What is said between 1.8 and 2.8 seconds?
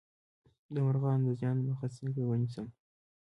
څنګه ونیسم؟